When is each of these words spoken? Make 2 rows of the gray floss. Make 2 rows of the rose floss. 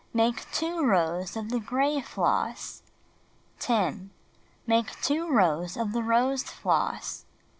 Make 0.15 0.51
2 0.53 0.83
rows 0.83 1.37
of 1.37 1.49
the 1.51 1.59
gray 1.59 2.01
floss. 2.01 2.81
Make 4.65 4.99
2 5.03 5.29
rows 5.29 5.77
of 5.77 5.93
the 5.93 6.01
rose 6.01 6.41
floss. 6.41 7.25